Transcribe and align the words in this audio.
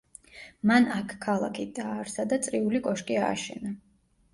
მან 0.71 0.87
აქ 0.95 1.13
ქალაქი 1.27 1.67
დააარსა 1.77 2.29
და 2.33 2.43
წრიული 2.49 2.87
კოშკი 2.91 3.25
ააშენა. 3.25 3.81